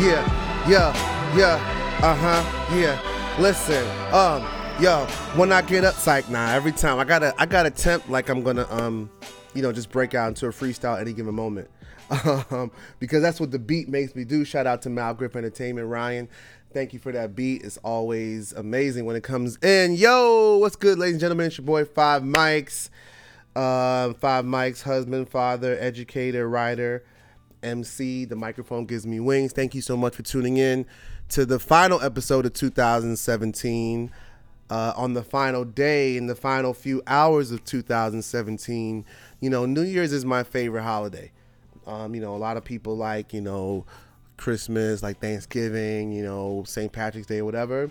[0.00, 3.36] yeah, yeah, yeah, uh huh, yeah.
[3.38, 4.42] Listen, um,
[4.82, 5.04] yo,
[5.36, 8.42] when I get up, psych, nah, every time I gotta, I gotta attempt like I'm
[8.42, 9.10] gonna, um,
[9.54, 11.70] you know, just break out into a freestyle any given moment.
[12.50, 14.44] Um, because that's what the beat makes me do.
[14.44, 16.28] Shout out to Mal Grip Entertainment, Ryan.
[16.72, 17.62] Thank you for that beat.
[17.62, 19.94] It's always amazing when it comes in.
[19.94, 21.46] Yo, what's good, ladies and gentlemen?
[21.46, 22.88] It's your boy Five Mics.
[23.54, 27.04] Uh, Five Mics, husband, father, educator, writer,
[27.62, 28.24] MC.
[28.24, 29.52] The microphone gives me wings.
[29.52, 30.86] Thank you so much for tuning in
[31.30, 34.10] to the final episode of 2017.
[34.68, 39.04] Uh, on the final day, in the final few hours of 2017,
[39.40, 41.32] you know, New Year's is my favorite holiday.
[41.88, 43.84] Um, you know, a lot of people like, you know,
[44.36, 46.92] Christmas, like Thanksgiving, you know, St.
[46.92, 47.90] Patrick's Day, whatever.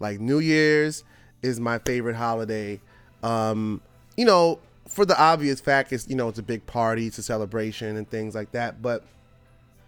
[0.00, 1.04] Like New Year's
[1.42, 2.80] is my favorite holiday.
[3.22, 3.80] Um,
[4.16, 7.22] you know, for the obvious fact is, you know, it's a big party, it's a
[7.22, 8.82] celebration and things like that.
[8.82, 9.04] But,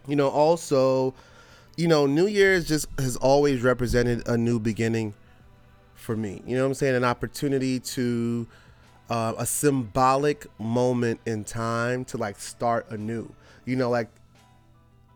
[0.07, 1.15] you know, also,
[1.77, 5.15] you know, New Year's just has always represented a new beginning
[5.95, 6.43] for me.
[6.47, 6.97] You know what I'm saying?
[6.97, 8.47] An opportunity to
[9.11, 13.33] uh, a symbolic moment in time to like start anew.
[13.65, 14.09] You know, like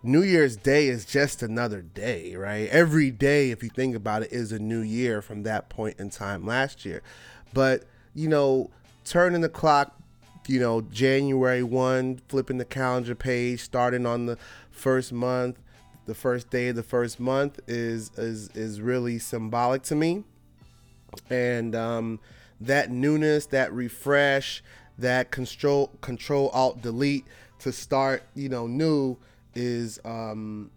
[0.03, 2.69] New Year's Day is just another day, right?
[2.71, 6.11] Every day, if you think about it, is a new year from that point in
[6.11, 7.03] time last year.
[7.55, 8.71] But, you know,
[9.05, 9.97] turning the clock,
[10.47, 14.39] you know, January 1, flipping the calendar page, starting on the
[14.71, 15.59] first month,
[16.07, 20.25] the first day of the first month is is is really symbolic to me.
[21.31, 22.21] And um
[22.61, 24.63] that newness, that refresh,
[24.99, 27.25] that control control alt delete
[27.61, 29.17] to start, you know, new
[29.55, 30.71] is um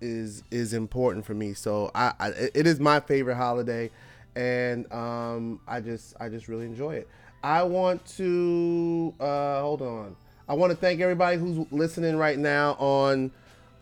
[0.00, 1.54] is is important for me.
[1.54, 3.90] So I, I it is my favorite holiday
[4.36, 7.08] and um I just I just really enjoy it.
[7.42, 10.16] I want to uh hold on.
[10.48, 13.30] I want to thank everybody who's listening right now on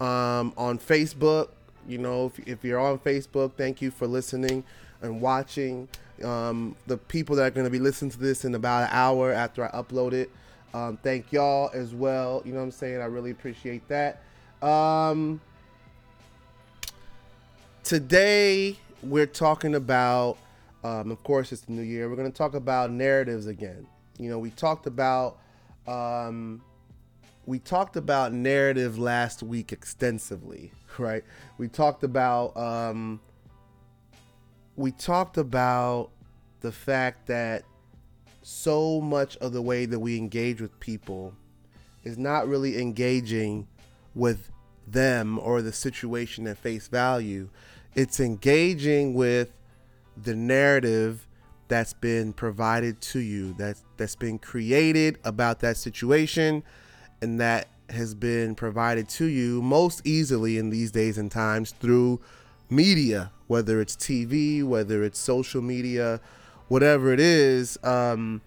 [0.01, 1.49] um on Facebook.
[1.89, 4.65] You know, if, if you're on Facebook, thank you for listening
[5.03, 5.89] and watching.
[6.25, 9.33] Um, the people that are going to be listening to this in about an hour
[9.33, 10.31] after I upload it.
[10.75, 12.43] Um, thank y'all as well.
[12.45, 13.01] You know what I'm saying?
[13.01, 14.23] I really appreciate that.
[14.63, 15.41] Um,
[17.85, 20.39] today we're talking about,
[20.87, 22.09] um, of course, it's the new year.
[22.09, 23.87] We're going to talk about narratives again.
[24.19, 25.39] You know, we talked about,
[25.87, 26.63] um,
[27.45, 31.25] we talked about narrative last week extensively, right?
[31.59, 33.21] We talked about, um,
[34.77, 36.11] we talked about
[36.61, 37.65] the fact that
[38.43, 41.35] so much of the way that we engage with people
[42.05, 43.67] is not really engaging
[44.15, 44.53] with
[44.87, 47.49] them or the situation at face value.
[47.97, 49.53] It's engaging with
[50.23, 51.27] the narrative
[51.69, 56.63] that's been provided to you, that's that's been created about that situation
[57.21, 62.21] and that has been provided to you most easily in these days and times through
[62.69, 66.21] media, whether it's TV, whether it's social media,
[66.69, 68.41] whatever it is, um,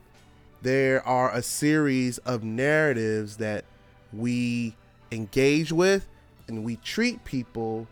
[0.62, 3.64] there are a series of narratives that
[4.12, 4.76] we
[5.12, 6.08] engage with
[6.48, 7.88] and we treat people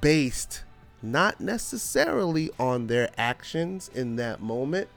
[0.00, 0.62] based
[1.02, 4.88] not necessarily on their actions in that moment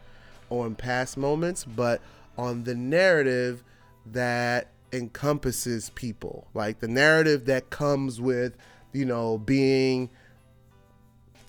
[0.50, 2.02] or in past moments, but
[2.38, 3.64] on the narrative
[4.06, 8.58] that encompasses people, like the narrative that comes with,
[8.94, 10.09] you know, being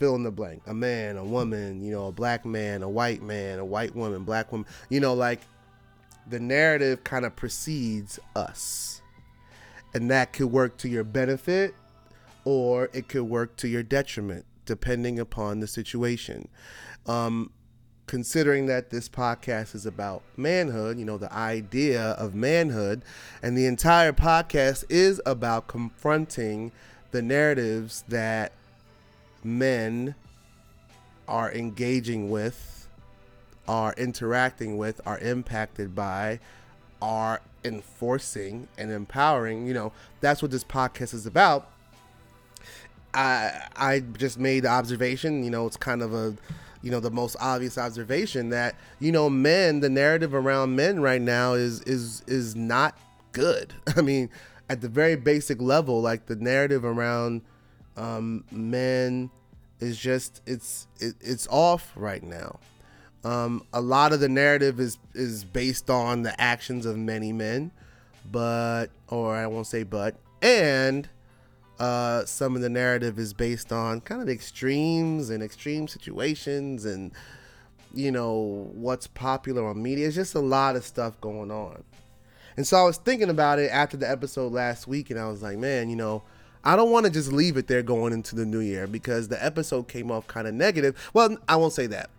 [0.01, 0.63] fill in the blank.
[0.67, 4.25] A man, a woman, you know, a black man, a white man, a white woman,
[4.25, 5.41] black woman, you know, like
[6.29, 9.03] the narrative kind of precedes us.
[9.93, 11.75] And that could work to your benefit
[12.45, 16.49] or it could work to your detriment, depending upon the situation.
[17.07, 17.51] Um,
[18.07, 23.03] considering that this podcast is about manhood, you know, the idea of manhood,
[23.41, 26.73] and the entire podcast is about confronting
[27.13, 28.53] the narratives that
[29.45, 30.15] men
[31.29, 32.89] are engaging with,
[33.69, 36.41] are interacting with, are impacted by,
[37.01, 39.67] are enforcing and empowering.
[39.67, 41.71] You know, that's what this podcast is about.
[43.15, 46.35] I I just made the observation, you know, it's kind of a
[46.83, 51.21] you know the most obvious observation that you know men the narrative around men right
[51.21, 52.97] now is is is not
[53.33, 53.75] good.
[53.97, 54.31] I mean
[54.69, 57.43] at the very basic level like the narrative around
[57.97, 59.31] um, men
[59.81, 62.61] is just it's it, it's off right now.
[63.23, 67.71] Um, a lot of the narrative is is based on the actions of many men
[68.31, 71.09] but or i won't say but and
[71.81, 77.13] uh, some of the narrative is based on kind of extremes and extreme situations and
[77.95, 81.83] you know what's popular on media it's just a lot of stuff going on
[82.57, 85.43] And so I was thinking about it after the episode last week, and I was
[85.43, 86.23] like, man, you know,
[86.63, 89.43] I don't want to just leave it there going into the new year because the
[89.43, 91.11] episode came off kind of negative.
[91.15, 92.11] Well, I won't say that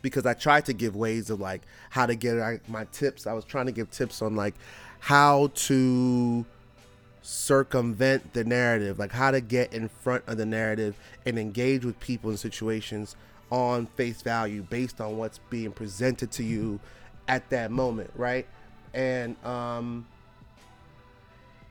[0.00, 3.26] because I tried to give ways of like how to get my tips.
[3.26, 4.54] I was trying to give tips on like
[5.00, 6.46] how to
[7.22, 11.98] circumvent the narrative, like how to get in front of the narrative and engage with
[12.00, 13.16] people in situations
[13.50, 16.80] on face value based on what's being presented to you
[17.28, 18.46] at that moment, right?
[18.92, 20.06] And um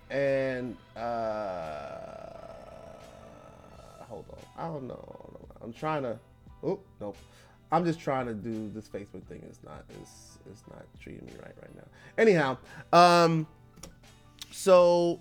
[0.09, 0.99] and uh
[4.07, 4.39] hold on.
[4.57, 5.47] I don't know.
[5.61, 6.17] I'm trying to
[6.63, 7.17] oh nope.
[7.73, 9.43] I'm just trying to do this Facebook thing.
[9.47, 11.87] It's not it's it's not treating me right right now.
[12.17, 12.57] Anyhow,
[12.93, 13.47] um
[14.51, 15.19] so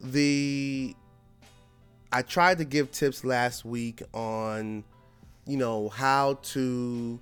[0.00, 0.94] the
[2.12, 4.84] I tried to give tips last week on
[5.46, 7.20] you know how to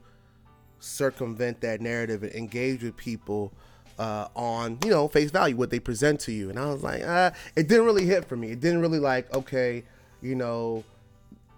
[0.80, 3.52] circumvent that narrative and engage with people
[3.98, 6.50] uh, on you know face value what they present to you.
[6.50, 8.50] And i was like uh, it didn't really hit for me.
[8.50, 9.84] It didn't really like okay
[10.22, 10.84] you know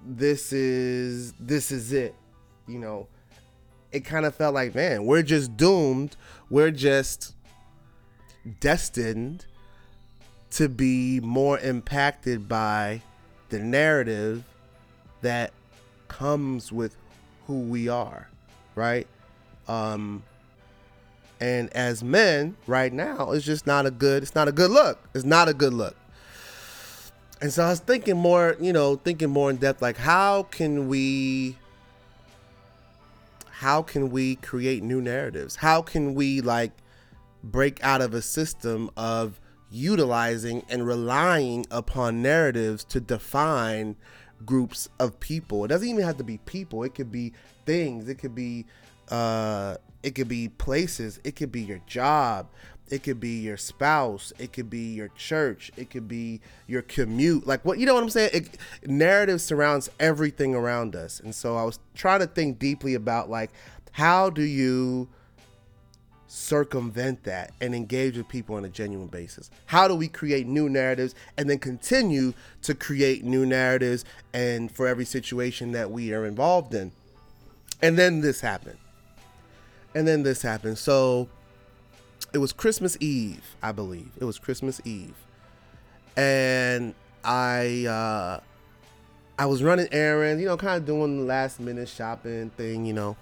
[0.04, 2.14] this is this is it
[2.66, 3.08] you know.
[3.92, 6.16] It kind of felt like man we're just doomed.
[6.50, 7.34] We're just
[8.60, 9.46] destined
[10.56, 13.02] to be more impacted by
[13.50, 14.42] the narrative
[15.20, 15.52] that
[16.08, 16.96] comes with
[17.46, 18.30] who we are,
[18.74, 19.06] right?
[19.68, 20.22] Um
[21.38, 24.98] and as men right now it's just not a good it's not a good look.
[25.14, 25.94] It's not a good look.
[27.42, 30.88] And so I was thinking more, you know, thinking more in depth like how can
[30.88, 31.58] we
[33.50, 35.56] how can we create new narratives?
[35.56, 36.72] How can we like
[37.44, 39.38] break out of a system of
[39.70, 43.96] utilizing and relying upon narratives to define
[44.44, 45.64] groups of people.
[45.64, 46.82] It doesn't even have to be people.
[46.82, 47.32] It could be
[47.64, 48.08] things.
[48.08, 48.66] It could be
[49.08, 51.20] uh it could be places.
[51.24, 52.48] It could be your job.
[52.88, 54.32] It could be your spouse.
[54.38, 55.72] It could be your church.
[55.76, 57.46] It could be your commute.
[57.46, 58.30] Like what you know what I'm saying?
[58.32, 61.20] It, narrative surrounds everything around us.
[61.20, 63.50] And so I was trying to think deeply about like
[63.92, 65.08] how do you
[66.28, 69.50] circumvent that and engage with people on a genuine basis?
[69.66, 74.86] How do we create new narratives and then continue to create new narratives and for
[74.86, 76.92] every situation that we are involved in?
[77.82, 78.78] And then this happened.
[79.94, 80.78] And then this happened.
[80.78, 81.28] So
[82.32, 84.10] it was Christmas Eve, I believe.
[84.18, 85.14] It was Christmas Eve.
[86.16, 86.94] And
[87.24, 88.40] I uh
[89.38, 92.94] I was running errands, you know, kind of doing the last minute shopping thing, you
[92.94, 93.16] know.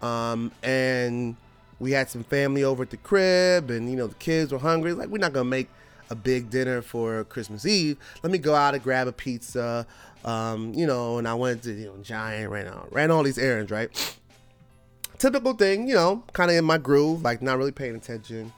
[0.00, 1.36] Um and
[1.82, 4.92] we had some family over at the crib and you know the kids were hungry.
[4.92, 5.68] Like we're not gonna make
[6.10, 7.98] a big dinner for christmas eve.
[8.22, 9.84] Let me go out and grab a pizza.
[10.24, 13.38] Um, you know and i went to you know giant ran out ran all these
[13.38, 13.90] errands right?
[15.18, 18.52] Typical thing you know kind of in my groove like not really paying attention.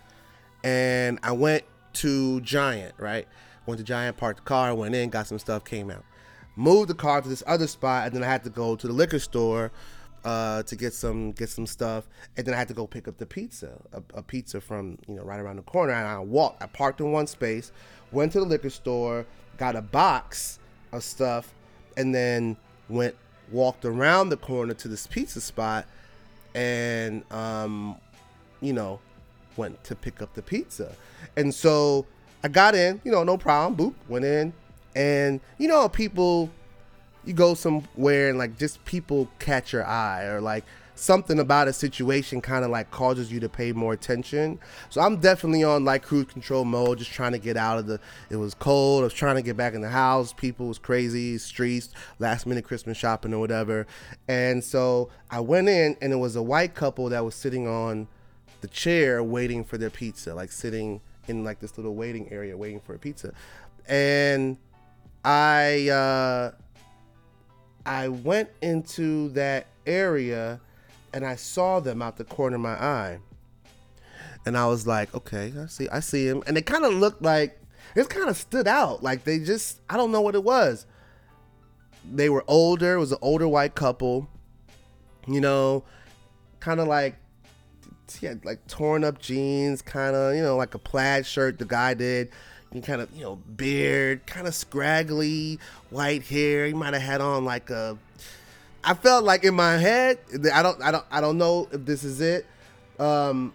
[0.63, 3.27] And i went to giant right?
[3.65, 6.05] Went to giant parked the car went in got some stuff came out.
[6.57, 8.93] Moved the car to this other spot and then i had to go to the
[8.93, 9.73] liquor store
[10.25, 13.19] uh, to get some get some stuff, and then I had to go pick up
[13.19, 15.93] the pizza, a, a, pizza from you know right around the corner.
[15.93, 17.73] And I walked, I parked in one space,
[18.11, 19.27] went to the liquor store,
[19.59, 20.59] got a box
[20.93, 21.53] of stuff,
[21.97, 22.57] and then
[22.89, 23.15] went
[23.53, 25.87] walked around the corner to this pizza spot,
[26.55, 27.97] and um,
[28.63, 29.01] you know,
[29.57, 30.97] went to pick up the pizza,
[31.37, 32.07] and so
[32.43, 33.77] I got in, you know, no problem.
[33.77, 34.55] Boop, went in,
[34.97, 36.51] and you know, people
[37.27, 40.65] you go somewhere and like just people catch your eye or like
[40.97, 44.59] something about a situation kind of like causes you to pay more attention.
[44.91, 48.01] So I'm definitely on like cruise control mode, just trying to get out of the.
[48.31, 49.03] It was cold.
[49.03, 50.33] I was trying to get back in the house.
[50.33, 53.87] People was crazy, streets, last minute Christmas shopping or whatever.
[54.29, 58.09] And so I went in, and it was a white couple that was sitting on
[58.61, 62.81] the chair waiting for their pizza, like sitting in like this little waiting area waiting
[62.81, 63.33] for a pizza.
[63.89, 64.59] And
[65.25, 65.89] I.
[65.89, 66.53] uh
[67.87, 70.61] I went into that area
[71.13, 73.19] and I saw them out the corner of my eye.
[74.47, 76.43] And I was like, okay, I see I see him.
[76.47, 77.59] And it kind of looked like
[77.95, 79.03] it kind of stood out.
[79.03, 80.87] Like they just I don't know what it was.
[82.13, 84.29] They were older, it was an older white couple.
[85.27, 85.85] You know,
[86.61, 87.17] kind of like
[88.19, 91.65] he had like torn up jeans, kind of, you know, like a plaid shirt the
[91.65, 92.31] guy did
[92.83, 95.59] kind of you know beard, kind of scraggly,
[95.91, 96.67] white hair.
[96.67, 97.97] He might have had on like a.
[98.83, 100.19] I felt like in my head,
[100.53, 102.47] I don't, I don't, I don't know if this is it.
[102.99, 103.53] Um,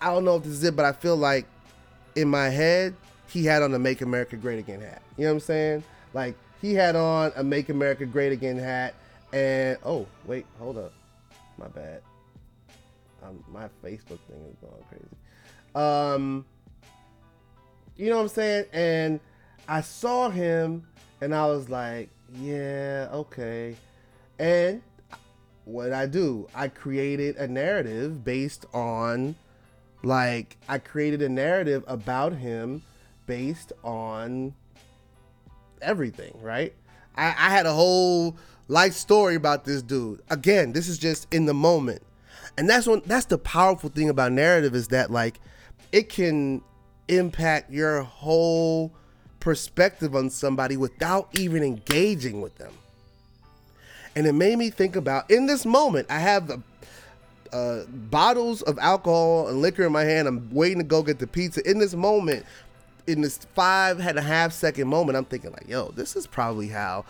[0.00, 1.46] I don't know if this is it, but I feel like
[2.14, 2.94] in my head
[3.26, 5.02] he had on a "Make America Great Again" hat.
[5.16, 5.84] You know what I'm saying?
[6.12, 8.94] Like he had on a "Make America Great Again" hat,
[9.32, 10.92] and oh wait, hold up,
[11.58, 12.02] my bad.
[13.24, 15.16] I'm, my Facebook thing is going crazy.
[15.74, 16.44] Um,
[17.96, 18.64] you know what I'm saying?
[18.72, 19.20] And
[19.68, 20.86] I saw him,
[21.20, 23.76] and I was like, yeah, okay.
[24.38, 24.82] And
[25.64, 29.36] what I do, I created a narrative based on,
[30.02, 32.82] like, I created a narrative about him
[33.26, 34.54] based on
[35.80, 36.74] everything, right?
[37.16, 38.36] I, I had a whole
[38.68, 40.20] life story about this dude.
[40.30, 42.02] Again, this is just in the moment.
[42.56, 45.40] And that's when that's the powerful thing about narrative is that like
[45.92, 46.62] it can
[47.08, 48.92] impact your whole
[49.40, 52.72] perspective on somebody without even engaging with them.
[54.16, 56.62] And it made me think about in this moment, I have the
[57.52, 60.26] uh, bottles of alcohol and liquor in my hand.
[60.26, 61.68] I'm waiting to go get the pizza.
[61.68, 62.44] In this moment,
[63.06, 66.68] in this five and a half second moment, I'm thinking like, yo, this is probably
[66.68, 67.04] how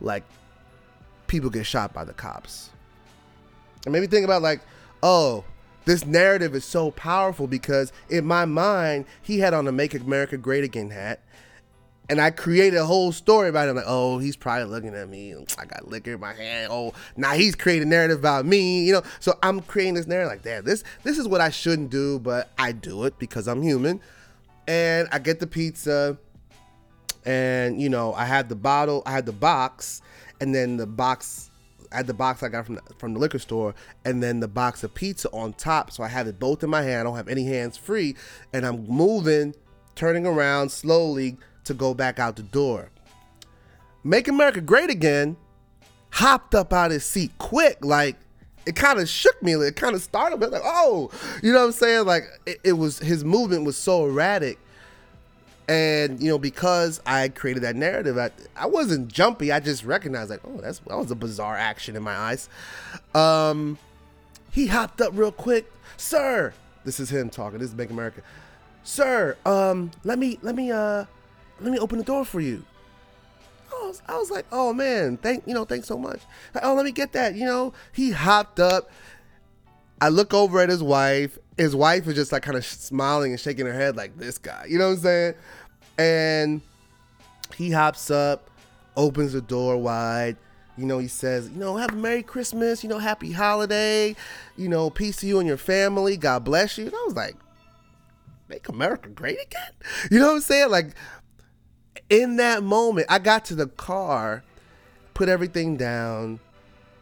[0.00, 0.24] like
[1.26, 2.70] people get shot by the cops.
[3.84, 4.60] And maybe think about like,
[5.02, 5.44] oh,
[5.88, 10.36] this narrative is so powerful because in my mind, he had on a Make America
[10.36, 11.20] Great Again hat.
[12.10, 13.76] And I created a whole story about him.
[13.76, 15.34] Like, oh, he's probably looking at me.
[15.58, 16.68] I got liquor in my hand.
[16.70, 18.86] Oh, now he's creating a narrative about me.
[18.86, 21.90] You know, so I'm creating this narrative like, damn, this this is what I shouldn't
[21.90, 24.00] do, but I do it because I'm human
[24.68, 26.18] and I get the pizza,
[27.24, 30.02] and you know I had the bottle, I had the box,
[30.40, 31.47] and then the box,
[31.92, 34.48] I had the box I got from the, from the liquor store, and then the
[34.48, 35.90] box of pizza on top.
[35.90, 37.00] So I have it both in my hand.
[37.00, 38.16] I don't have any hands free,
[38.52, 39.54] and I'm moving,
[39.94, 42.90] turning around slowly to go back out the door.
[44.04, 45.36] Make America Great Again
[46.10, 48.16] hopped up out of his seat quick, like
[48.68, 49.54] it kind of shook me.
[49.54, 50.46] It kind of startled me.
[50.46, 51.10] Like, oh,
[51.42, 52.04] you know what I'm saying?
[52.04, 54.58] Like, it, it, was his movement was so erratic,
[55.68, 59.52] and you know because I created that narrative, I, I wasn't jumpy.
[59.52, 62.48] I just recognized like, oh, that's that was a bizarre action in my eyes.
[63.14, 63.78] Um,
[64.50, 66.54] he hopped up real quick, sir.
[66.84, 67.58] This is him talking.
[67.58, 68.22] This is Make America,
[68.82, 69.36] sir.
[69.44, 71.04] Um, let me let me uh
[71.60, 72.64] let me open the door for you
[73.88, 76.20] was, I was like, oh man, thank you know, thanks so much.
[76.62, 77.34] Oh, let me get that.
[77.34, 78.90] You know, he hopped up.
[80.00, 81.38] I look over at his wife.
[81.58, 84.66] His wife is just like kind of smiling and shaking her head like this guy.
[84.68, 85.34] You know what I'm saying?
[85.98, 86.60] And
[87.56, 88.50] he hops up,
[88.96, 90.36] opens the door wide.
[90.76, 94.14] You know, he says, you know, have a Merry Christmas, you know, happy holiday,
[94.56, 96.16] you know, peace to you and your family.
[96.16, 96.86] God bless you.
[96.86, 97.34] And I was like,
[98.48, 99.72] make America great again.
[100.10, 100.70] You know what I'm saying?
[100.70, 100.94] Like
[102.08, 104.44] in that moment, I got to the car,
[105.14, 106.40] put everything down,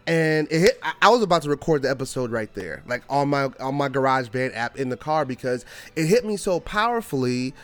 [0.07, 3.51] and it hit, I was about to record the episode right there, like on my
[3.59, 5.65] on my GarageBand app in the car because
[5.97, 7.55] it hit me so powerfully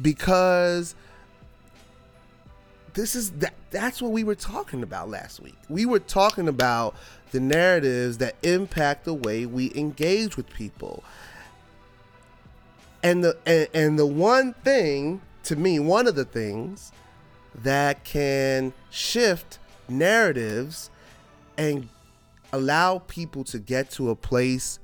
[0.00, 0.94] because
[2.94, 5.58] this is that that's what we were talking about last week.
[5.68, 6.94] We were talking about
[7.32, 11.02] the narratives that impact the way we engage with people.
[13.02, 16.92] And the and, and the one thing to me, one of the things
[17.54, 20.90] that can shift narratives
[21.58, 21.88] and
[22.52, 24.78] allow people to get to a place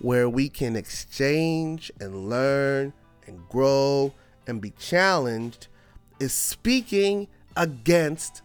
[0.00, 2.92] where we can exchange and learn
[3.26, 4.12] and grow
[4.46, 5.68] and be challenged
[6.20, 8.42] is speaking against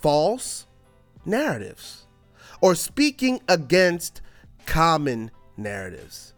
[0.00, 0.66] false
[1.26, 2.06] narratives
[2.60, 4.22] or speaking against
[4.64, 6.32] common narratives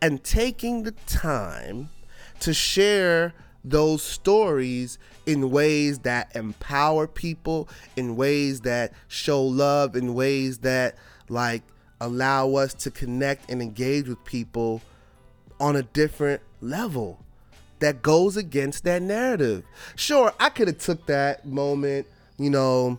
[0.00, 1.90] and taking the time
[2.40, 3.34] to share
[3.64, 10.96] those stories in ways that empower people, in ways that show love, in ways that
[11.28, 11.62] like
[12.00, 14.82] allow us to connect and engage with people
[15.60, 17.20] on a different level
[17.78, 19.64] that goes against that narrative.
[19.96, 22.06] Sure, I could have took that moment,
[22.38, 22.98] you know,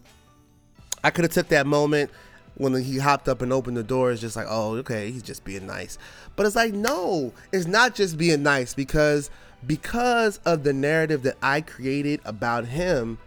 [1.04, 2.10] I could have took that moment
[2.56, 5.44] when he hopped up and opened the door, it's just like, oh, okay, he's just
[5.44, 5.98] being nice.
[6.36, 9.30] But it's like, no, it's not just being nice because
[9.66, 13.18] because of the narrative that I created about him,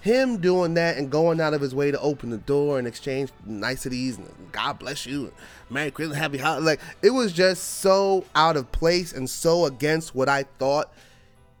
[0.00, 3.30] him doing that and going out of his way to open the door and exchange
[3.46, 5.32] niceties and God bless you,
[5.70, 6.66] Merry Christmas, Happy Holiday.
[6.66, 10.92] Like it was just so out of place and so against what I thought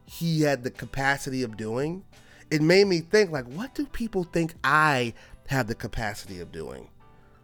[0.04, 2.04] he had the capacity of doing.
[2.50, 5.14] It made me think like, what do people think I
[5.46, 6.88] have the capacity of doing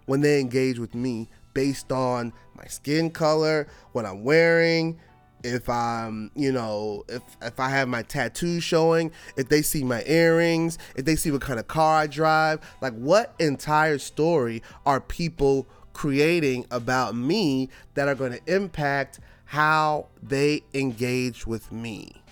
[0.07, 4.99] when they engage with me based on my skin color, what I'm wearing,
[5.43, 10.03] if I'm, you know, if if I have my tattoo showing, if they see my
[10.07, 15.01] earrings, if they see what kind of car I drive, like what entire story are
[15.01, 22.23] people creating about me that are going to impact how they engage with me?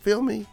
[0.00, 0.46] Feel me?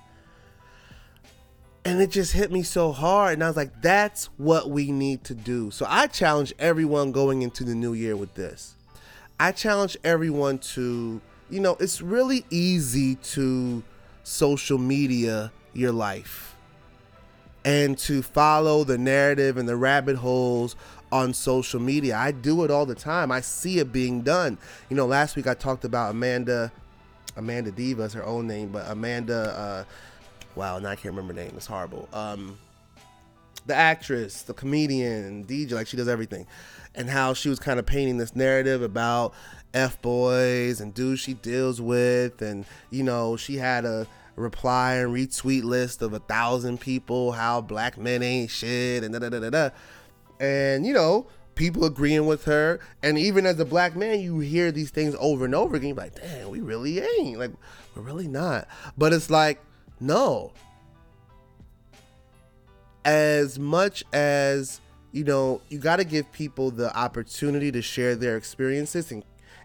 [1.86, 5.24] and it just hit me so hard and i was like that's what we need
[5.24, 8.76] to do so i challenge everyone going into the new year with this
[9.40, 13.84] i challenge everyone to you know it's really easy to
[14.24, 16.56] social media your life
[17.66, 20.76] and to follow the narrative and the rabbit holes
[21.12, 24.58] on social media i do it all the time i see it being done
[24.90, 26.72] you know last week i talked about amanda
[27.36, 29.84] amanda diva is her own name but amanda uh
[30.56, 31.54] wow, now I can't remember her name.
[31.56, 32.08] It's horrible.
[32.14, 32.58] Um,
[33.66, 36.48] the actress, the comedian, DJ, like she does everything,
[36.96, 39.34] and how she was kind of painting this narrative about
[39.74, 45.14] f boys and dudes she deals with, and you know she had a reply and
[45.14, 49.40] retweet list of a thousand people how black men ain't shit and da da da
[49.40, 49.70] da da,
[50.40, 51.28] and you know
[51.60, 52.80] people agreeing with her.
[53.04, 55.90] And even as a black man, you hear these things over and over again.
[55.90, 57.38] You're like, damn, we really ain't.
[57.38, 57.52] Like,
[57.94, 58.68] we're really not.
[58.98, 59.60] But it's like,
[60.00, 60.54] no.
[63.04, 64.80] As much as,
[65.12, 69.24] you know, you got to give people the opportunity to share their experiences and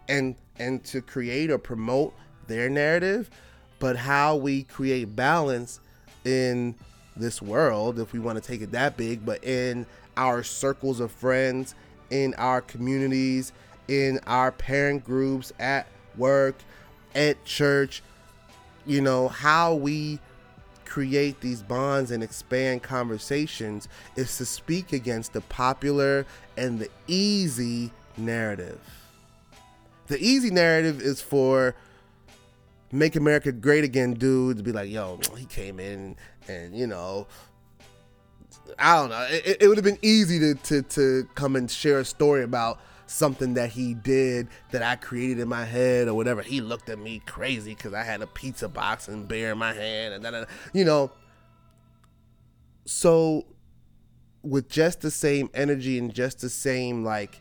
[0.08, 2.14] and and to create or promote
[2.46, 3.30] their narrative,
[3.78, 5.80] but how we create balance
[6.24, 6.74] in
[7.16, 9.86] this world if we want to take it that big, but in
[10.16, 11.74] our circles of friends,
[12.10, 13.52] in our communities,
[13.88, 15.86] in our parent groups at
[16.16, 16.56] work,
[17.14, 18.02] at church,
[18.86, 20.18] you know, how we
[20.84, 26.24] create these bonds and expand conversations is to speak against the popular
[26.56, 29.03] and the easy narrative.
[30.06, 31.75] The easy narrative is for
[32.92, 36.16] make America great again dudes to be like, yo, he came in
[36.49, 37.26] and, you know,
[38.78, 39.26] I don't know.
[39.30, 42.80] It, it would have been easy to, to, to come and share a story about
[43.06, 46.43] something that he did that I created in my head or whatever.
[46.43, 49.73] He looked at me crazy because I had a pizza box and beer in my
[49.73, 51.10] hand and then you know.
[52.86, 53.47] So
[54.43, 57.40] with just the same energy and just the same like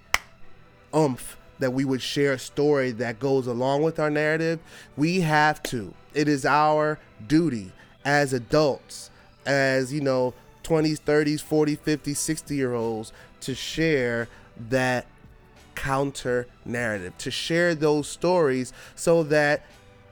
[0.94, 4.60] umph that we would share a story that goes along with our narrative,
[4.98, 5.94] we have to.
[6.14, 7.72] It is our duty
[8.04, 9.10] as adults,
[9.46, 10.34] as you know,
[10.66, 14.28] 20s, 30s, 40s, 50s, 60 year olds to share
[14.70, 15.06] that
[15.74, 19.64] counter narrative, to share those stories so that,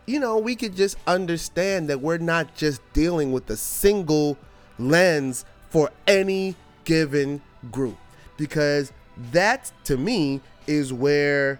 [0.05, 4.37] you know, we could just understand that we're not just dealing with a single
[4.79, 7.41] lens for any given
[7.73, 7.97] group.
[8.37, 8.93] Because
[9.33, 11.59] that, to me, is where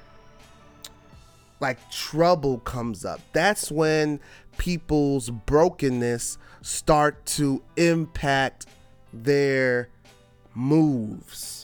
[1.60, 3.22] like trouble comes up.
[3.34, 4.20] That's when
[4.58, 8.66] people's brokenness start to impact
[9.14, 9.90] their
[10.54, 11.62] moves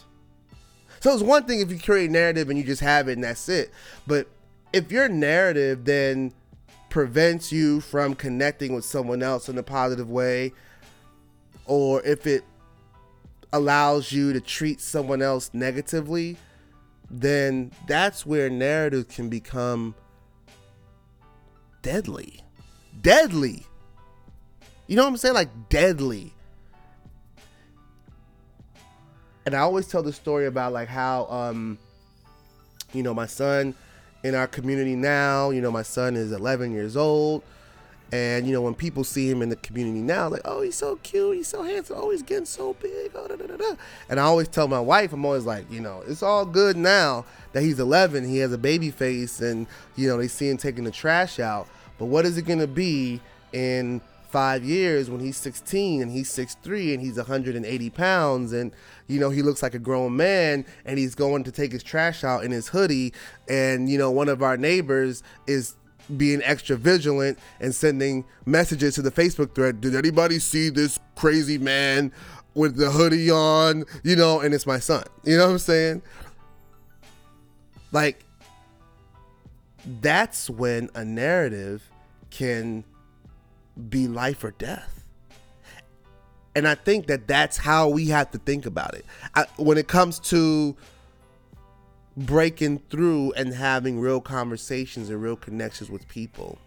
[0.99, 3.23] so it's one thing if you create a narrative and you just have it and
[3.23, 3.71] that's it.
[4.05, 4.27] But
[4.73, 6.33] if your narrative then
[6.89, 10.53] prevents you from connecting with someone else in a positive way,
[11.65, 12.43] or if it
[13.53, 16.37] allows you to treat someone else negatively,
[17.09, 19.95] then that's where narrative can become
[21.81, 22.41] deadly.
[23.01, 23.65] Deadly.
[24.87, 25.35] You know what I'm saying?
[25.35, 26.33] Like deadly
[29.47, 31.77] and I always tell the story about like how um
[32.93, 33.73] you know my son
[34.25, 37.43] in our community now, you know my son is 11 years old
[38.11, 40.95] and you know when people see him in the community now like oh he's so
[40.97, 43.75] cute, he's so handsome, oh he's getting so big, oh da, da, da, da.
[44.09, 47.25] and I always tell my wife I'm always like, you know, it's all good now
[47.53, 50.83] that he's 11, he has a baby face and you know they see him taking
[50.83, 51.67] the trash out,
[51.97, 53.19] but what is it going to be
[53.53, 58.73] in five years when he's 16 and he's 6'3 and he's 180 pounds and
[59.07, 62.25] you know he looks like a grown man and he's going to take his trash
[62.25, 63.13] out in his hoodie
[63.47, 65.75] and you know one of our neighbors is
[66.15, 71.57] being extra vigilant and sending messages to the facebook thread did anybody see this crazy
[71.57, 72.11] man
[72.53, 76.01] with the hoodie on you know and it's my son you know what i'm saying
[77.91, 78.23] like
[80.01, 81.89] that's when a narrative
[82.29, 82.83] can
[83.89, 85.05] be life or death.
[86.55, 89.05] And I think that that's how we have to think about it.
[89.35, 90.75] I, when it comes to
[92.17, 96.57] breaking through and having real conversations and real connections with people,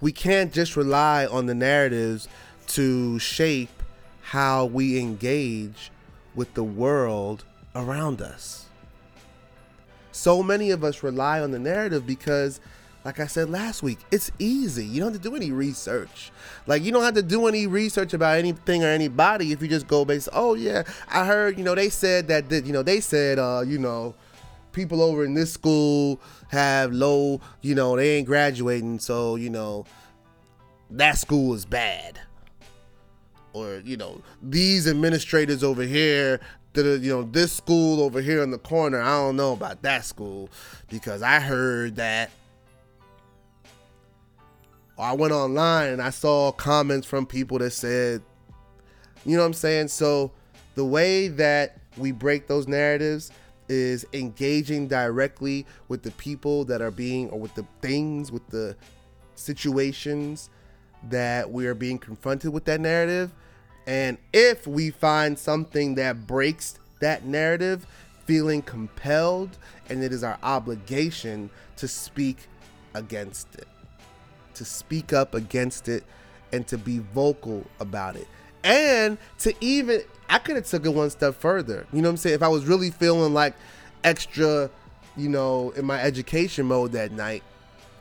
[0.00, 2.28] we can't just rely on the narratives
[2.68, 3.82] to shape
[4.20, 5.90] how we engage
[6.34, 8.66] with the world around us.
[10.12, 12.60] So many of us rely on the narrative because
[13.06, 14.84] like I said last week, it's easy.
[14.84, 16.32] You don't have to do any research.
[16.66, 19.86] Like you don't have to do any research about anything or anybody if you just
[19.86, 20.28] go based.
[20.32, 21.56] Oh yeah, I heard.
[21.56, 22.50] You know they said that.
[22.50, 23.38] you know they said.
[23.38, 24.16] Uh, you know,
[24.72, 27.40] people over in this school have low.
[27.62, 29.86] You know they ain't graduating, so you know
[30.90, 32.18] that school is bad.
[33.52, 36.40] or you know these administrators over here
[36.72, 40.04] that you know this school over here in the corner i don't know about that
[40.04, 40.50] school
[40.90, 42.30] because i heard that
[44.98, 48.22] i went online and i saw comments from people that said
[49.24, 50.30] you know what i'm saying so
[50.74, 53.30] the way that we break those narratives
[53.68, 58.76] is engaging directly with the people that are being or with the things with the
[59.34, 60.50] situations
[61.10, 63.32] that we are being confronted with that narrative.
[63.86, 67.86] And if we find something that breaks that narrative,
[68.24, 69.56] feeling compelled,
[69.88, 72.48] and it is our obligation to speak
[72.94, 73.68] against it,
[74.56, 76.04] to speak up against it,
[76.52, 78.26] and to be vocal about it.
[78.64, 81.86] And to even, I could have took it one step further.
[81.92, 82.34] You know what I'm saying?
[82.34, 83.54] If I was really feeling like
[84.02, 84.70] extra,
[85.16, 87.42] you know, in my education mode that night,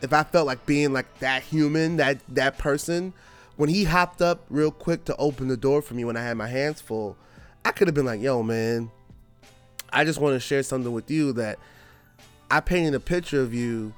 [0.02, 3.14] if I felt like being like that human, that that person,
[3.58, 6.38] when he hopped up real quick to open the door for me when I had
[6.38, 7.16] my hands full,
[7.64, 8.92] I could have been like, "Yo, man,
[9.92, 11.58] I just want to share something with you that
[12.52, 13.94] I painted a picture of you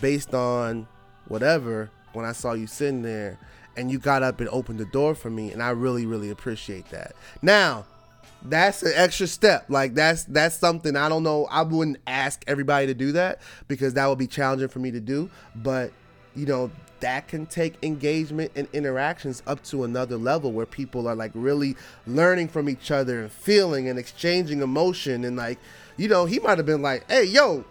[0.00, 0.88] based on
[1.28, 3.38] whatever when I saw you sitting there
[3.76, 6.88] and you got up and opened the door for me and I really really appreciate
[6.90, 7.86] that." Now,
[8.42, 9.66] that's an extra step.
[9.68, 11.46] Like that's that's something I don't know.
[11.50, 15.00] I wouldn't ask everybody to do that because that would be challenging for me to
[15.00, 15.30] do.
[15.54, 15.92] But
[16.34, 21.14] you know that can take engagement and interactions up to another level where people are
[21.14, 25.58] like really learning from each other and feeling and exchanging emotion and like
[25.96, 27.64] you know he might have been like hey yo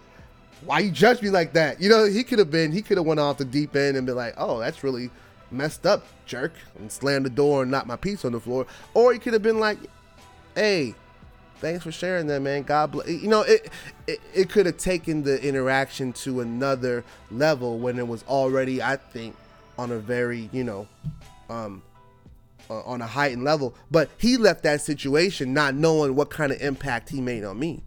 [0.66, 3.06] why you judge me like that you know he could have been he could have
[3.06, 5.10] went off the deep end and been like oh that's really
[5.52, 9.14] messed up jerk and slammed the door and knocked my piece on the floor or
[9.14, 9.78] he could have been like
[10.56, 10.96] hey,
[11.60, 12.64] thanks for sharing that, man.
[12.64, 13.08] God bless.
[13.08, 13.70] You know, it
[14.08, 18.96] it, it could have taken the interaction to another level when it was already, I
[18.96, 19.36] think,
[19.78, 20.88] on a very, you know,
[21.50, 21.84] um,
[22.70, 23.76] uh, on a heightened level.
[23.92, 27.84] But he left that situation not knowing what kind of impact he made on me.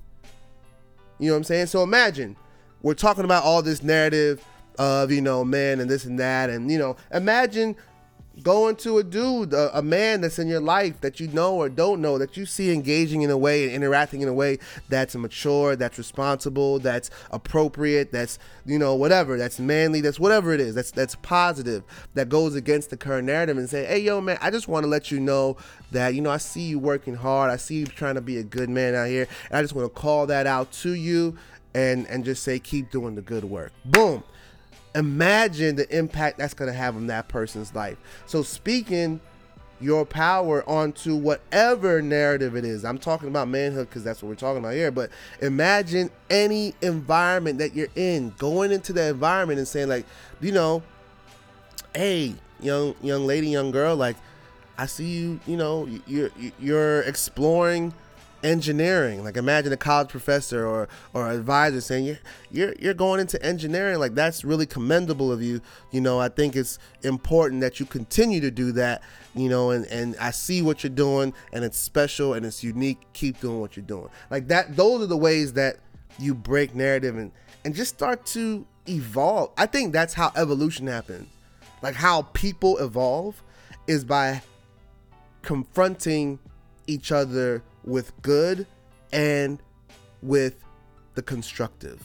[1.18, 1.66] You know what I'm saying?
[1.66, 2.36] So imagine
[2.82, 4.44] we're talking about all this narrative
[4.78, 6.50] of you know man and this and that.
[6.50, 7.76] And you know imagine
[8.42, 11.68] going to a dude, a, a, man that's in your life that you know or
[11.68, 15.14] don't know, that you see engaging in a way and interacting in a way that's
[15.16, 20.74] mature, that's responsible, that's appropriate, that's you know whatever, that's manly, that's whatever it is,
[20.74, 21.82] that's that's positive,
[22.14, 24.88] that goes against the current narrative, and say, hey yo man, I just want to
[24.88, 25.56] let you know
[25.90, 28.44] that you know I see you working hard, I see you trying to be a
[28.44, 31.36] good man out here, and I just want to call that out to you,
[31.78, 33.72] and and just say keep doing the good work.
[33.84, 34.22] Boom
[34.94, 37.98] imagine the impact that's going to have on that person's life.
[38.26, 39.20] So, speaking
[39.80, 42.84] your power onto whatever narrative it is.
[42.84, 44.90] I'm talking about manhood because that's what we're talking about here.
[44.90, 45.10] But
[45.40, 50.06] imagine any environment that you're in, going into the environment and saying, like,
[50.40, 50.82] you know,
[51.94, 54.16] hey, young young lady, young girl, like,
[54.76, 55.40] I see you.
[55.46, 57.92] You know, you're you're exploring
[58.42, 59.24] engineering.
[59.24, 62.18] Like imagine a college professor or or advisor saying you're
[62.50, 63.98] you're you're going into engineering.
[63.98, 65.60] Like that's really commendable of you.
[65.90, 69.02] You know, I think it's important that you continue to do that.
[69.34, 73.00] You know, and and I see what you're doing, and it's special and it's unique.
[73.12, 74.08] Keep doing what you're doing.
[74.30, 74.76] Like that.
[74.76, 75.78] Those are the ways that
[76.18, 77.32] you break narrative and
[77.64, 79.52] and just start to evolve.
[79.56, 81.28] I think that's how evolution happens.
[81.82, 83.42] Like how people evolve
[83.86, 84.42] is by
[85.42, 86.38] confronting
[86.86, 88.66] each other with good
[89.12, 89.58] and
[90.22, 90.56] with
[91.14, 92.02] the constructive.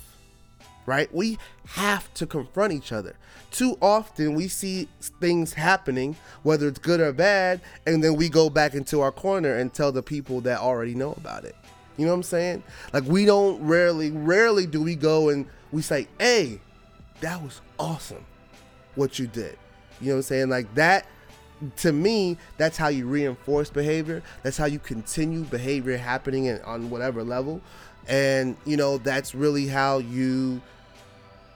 [0.86, 1.13] Right?
[1.13, 3.15] We have to confront each other.
[3.52, 4.89] Too often we see
[5.22, 9.56] things happening, whether it's good or bad, and then we go back into our corner
[9.56, 11.56] and tell the people that already know about it.
[11.96, 12.63] You know what I'm saying?
[12.91, 16.60] Like we don't rarely, rarely do we go and we say, "Hey,
[17.22, 18.26] that was awesome,
[18.96, 19.58] what you did."
[20.02, 20.50] You know what I'm saying?
[20.50, 21.06] Like that
[21.77, 24.21] to me, that's how you reinforce behavior.
[24.43, 27.61] That's how you continue behavior happening in, on whatever level.
[28.07, 30.61] And, you know, that's really how you,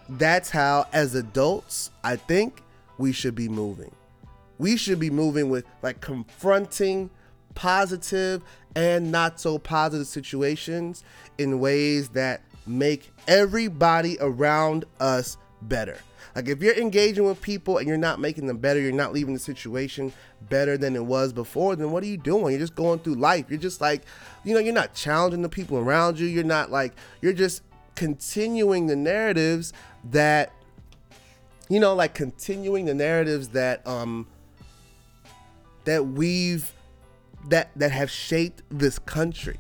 [0.10, 2.62] that's how, as adults, I think
[2.98, 3.92] we should be moving.
[4.58, 7.10] We should be moving with like confronting
[7.54, 8.42] positive
[8.76, 11.04] and not so positive situations
[11.38, 15.98] in ways that make everybody around us better.
[16.36, 19.34] Like if you're engaging with people and you're not making them better, you're not leaving
[19.34, 20.14] the situation
[20.50, 22.52] better than it was before, then what are you doing?
[22.52, 23.46] You're just going through life.
[23.50, 24.04] You're just like,
[24.44, 26.28] you know, you're not challenging the people around you.
[26.28, 27.64] You're not like, you're just
[27.96, 29.74] continuing the narratives
[30.12, 30.54] that,
[31.70, 34.28] you know, like continuing the narratives that, um,
[35.86, 36.72] that we've,
[37.50, 39.58] that, that have shaped this country.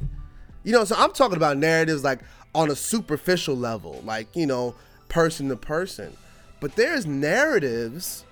[0.63, 2.19] You know, so I'm talking about narratives like
[2.53, 4.75] on a superficial level, like, you know,
[5.09, 6.15] person to person.
[6.59, 8.25] But there's narratives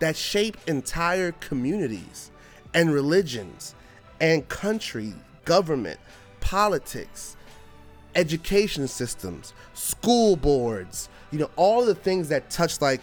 [0.00, 2.30] that shape entire communities
[2.74, 3.74] and religions
[4.20, 6.00] and country, government,
[6.40, 7.36] politics,
[8.14, 13.02] education systems, school boards, you know, all the things that touch like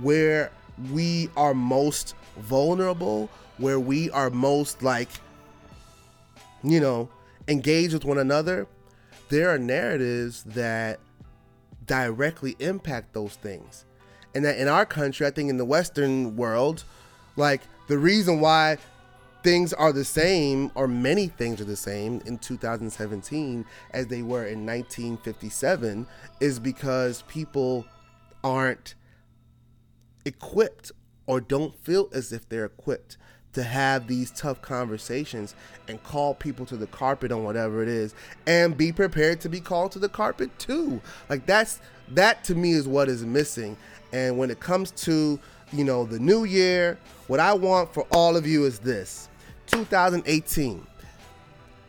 [0.00, 0.50] where
[0.92, 5.08] we are most vulnerable, where we are most like,
[6.62, 7.08] you know,
[7.46, 8.66] engaged with one another,
[9.28, 10.98] there are narratives that
[11.86, 13.84] directly impact those things.
[14.38, 16.84] And that in our country, I think in the Western world,
[17.34, 18.78] like the reason why
[19.42, 24.46] things are the same, or many things are the same in 2017 as they were
[24.46, 26.06] in 1957,
[26.38, 27.84] is because people
[28.44, 28.94] aren't
[30.24, 30.92] equipped
[31.26, 33.16] or don't feel as if they're equipped
[33.58, 35.56] to have these tough conversations
[35.88, 38.14] and call people to the carpet on whatever it is
[38.46, 41.00] and be prepared to be called to the carpet too.
[41.28, 41.80] Like that's
[42.12, 43.76] that to me is what is missing.
[44.12, 45.40] And when it comes to,
[45.72, 49.28] you know, the new year, what I want for all of you is this.
[49.66, 50.86] 2018.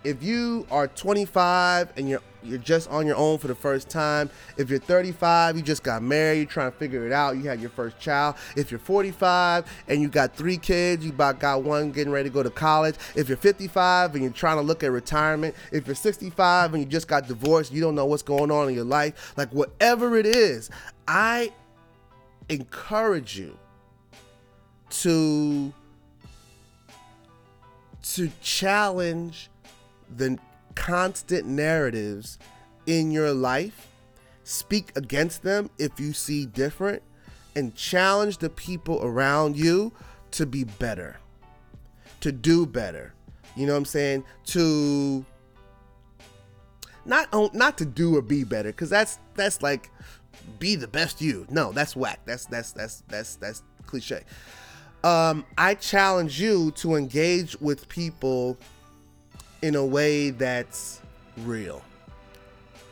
[0.03, 4.29] If you are 25 and you're you're just on your own for the first time.
[4.57, 7.59] If you're 35, you just got married, you're trying to figure it out, you had
[7.59, 8.35] your first child.
[8.55, 12.33] If you're 45 and you got three kids, you about got one getting ready to
[12.33, 12.95] go to college.
[13.15, 16.89] If you're 55 and you're trying to look at retirement, if you're 65 and you
[16.89, 20.25] just got divorced, you don't know what's going on in your life, like whatever it
[20.25, 20.69] is,
[21.07, 21.51] I
[22.47, 23.57] encourage you
[24.89, 25.73] to
[28.01, 29.48] to challenge
[30.15, 30.37] the
[30.75, 32.39] constant narratives
[32.85, 33.87] in your life,
[34.43, 37.03] speak against them if you see different,
[37.55, 39.91] and challenge the people around you
[40.31, 41.17] to be better,
[42.21, 43.13] to do better.
[43.55, 44.23] You know what I'm saying?
[44.47, 45.25] To
[47.05, 49.91] not not to do or be better, because that's that's like
[50.59, 51.45] be the best you.
[51.49, 52.19] No, that's whack.
[52.25, 54.23] That's that's that's that's that's cliche.
[55.03, 58.57] Um, I challenge you to engage with people
[59.61, 61.01] in a way that's
[61.37, 61.81] real.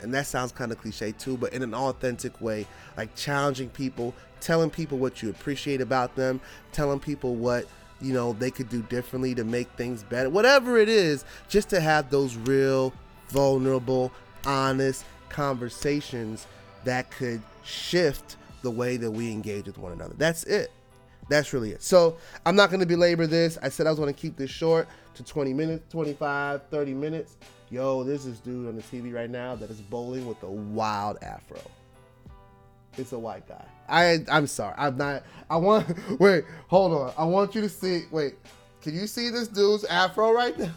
[0.02, 4.14] And that sounds kind of cliche too, but in an authentic way, like challenging people,
[4.40, 6.40] telling people what you appreciate about them,
[6.72, 7.66] telling people what,
[8.00, 10.30] you know, they could do differently to make things better.
[10.30, 12.94] Whatever it is, just to have those real,
[13.30, 14.12] vulnerable,
[14.46, 16.46] honest conversations
[16.84, 20.14] that could shift the way that we engage with one another.
[20.18, 20.72] That's it.
[21.30, 21.84] That's really it.
[21.84, 23.58] So I'm not going to belabor this.
[23.62, 27.38] I said I was going to keep this short to 20 minutes, 25, 30 minutes.
[27.70, 31.60] Yo, this dude on the TV right now that is bowling with a wild afro.
[32.98, 33.66] It's a white guy.
[33.88, 34.74] I I'm sorry.
[34.78, 35.24] I'm not.
[35.50, 35.88] I want.
[36.20, 36.46] Wait.
[36.68, 37.14] Hold on.
[37.18, 38.04] I want you to see.
[38.12, 38.36] Wait.
[38.82, 40.72] Can you see this dude's afro right now?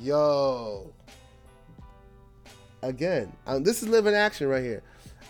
[0.00, 0.92] Yo.
[2.82, 4.82] Again, um, this is living action right here.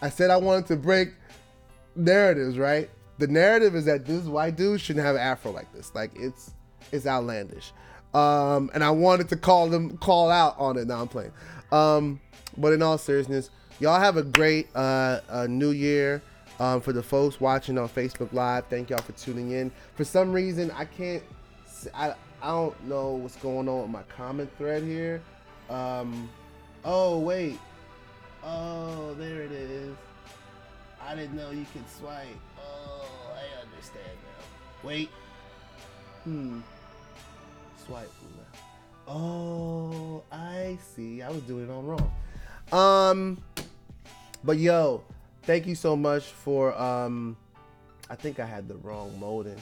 [0.03, 1.11] I said I wanted to break
[1.95, 2.91] narratives, right?
[3.19, 5.95] The narrative is that this white dude shouldn't have an afro like this.
[5.95, 6.53] Like it's
[6.93, 7.73] it's outlandish.
[8.15, 10.87] Um, and I wanted to call them call out on it.
[10.87, 11.33] Now I'm playing.
[11.73, 12.21] Um,
[12.57, 16.23] but in all seriousness, y'all have a great uh, uh, new year.
[16.59, 19.71] Um, for the folks watching on Facebook Live, thank y'all for tuning in.
[19.95, 21.23] For some reason, I can't.
[21.93, 25.21] I I don't know what's going on with my comment thread here.
[25.69, 26.31] Um,
[26.85, 27.59] oh wait.
[28.43, 29.95] Oh, there it is.
[31.03, 32.27] I didn't know you could swipe.
[32.59, 34.89] Oh, I understand now.
[34.89, 35.11] Wait.
[36.25, 36.61] Hmm
[37.87, 38.11] swipe.
[39.09, 41.23] Oh, I see.
[41.23, 42.11] I was doing it all wrong.
[42.73, 43.39] Um,
[44.43, 45.05] but yo,
[45.43, 47.37] thank you so much for um.
[48.09, 49.59] I think I had the wrong mode.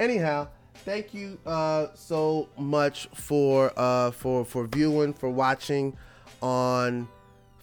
[0.00, 0.48] Anyhow,
[0.84, 5.96] thank you uh so much for uh for for viewing for watching
[6.42, 7.08] on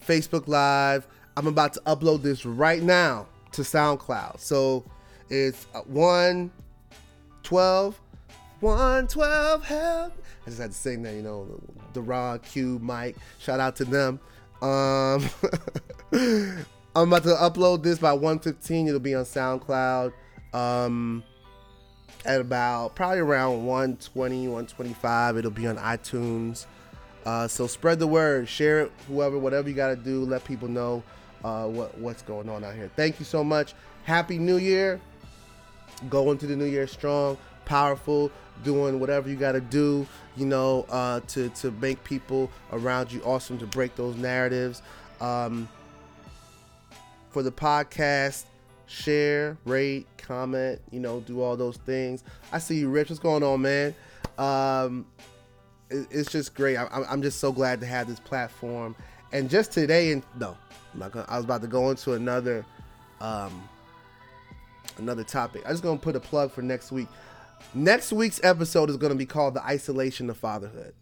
[0.05, 1.07] Facebook Live.
[1.35, 4.39] I'm about to upload this right now to SoundCloud.
[4.39, 4.85] So
[5.29, 7.99] it's uh, 112
[8.63, 10.13] 112 help.
[10.45, 11.47] I just had to sing that, you know,
[11.93, 13.17] Daron Q, Mike.
[13.39, 14.19] Shout out to them.
[14.61, 15.29] Um,
[16.95, 18.87] I'm about to upload this by 115.
[18.87, 20.13] It'll be on SoundCloud.
[20.53, 21.23] Um,
[22.25, 25.37] at about probably around 120, 125.
[25.37, 26.65] It'll be on iTunes.
[27.25, 30.23] Uh, so spread the word, share it, whoever, whatever you got to do.
[30.23, 31.03] Let people know
[31.43, 32.89] uh, what what's going on out here.
[32.95, 33.73] Thank you so much.
[34.03, 35.01] Happy New Year.
[36.09, 38.31] Go into the new year strong, powerful
[38.63, 43.21] doing whatever you got to do, you know, uh, to to make people around you
[43.23, 44.81] awesome, to break those narratives.
[45.21, 45.67] Um,
[47.29, 48.43] for the podcast,
[48.85, 52.23] share, rate, comment, you know, do all those things.
[52.51, 53.09] I see you, Rich.
[53.09, 53.95] What's going on, man?
[54.37, 55.05] Um,
[55.89, 56.77] it, it's just great.
[56.77, 58.95] I, I'm just so glad to have this platform.
[59.31, 60.55] And just today, and no,
[60.93, 61.25] I'm not gonna.
[61.27, 62.63] I was about to go into another,
[63.19, 63.67] um,
[64.99, 65.63] another topic.
[65.65, 67.07] I'm just gonna put a plug for next week
[67.73, 70.93] Next week's episode is going to be called The Isolation of Fatherhood.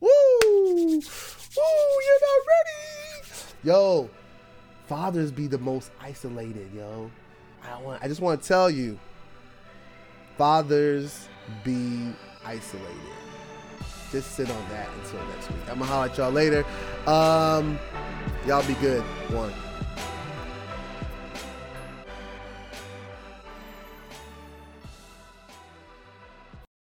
[0.00, 0.08] Woo!
[0.10, 0.98] Woo!
[0.98, 3.32] You're not ready!
[3.64, 4.10] Yo,
[4.86, 7.10] fathers be the most isolated, yo.
[7.64, 8.98] I want I just want to tell you.
[10.36, 11.28] Fathers
[11.64, 12.12] be
[12.44, 12.86] isolated.
[14.12, 15.58] Just sit on that until next week.
[15.62, 16.64] I'm gonna holler at y'all later.
[17.06, 17.78] Um,
[18.46, 19.02] y'all be good.
[19.30, 19.52] One.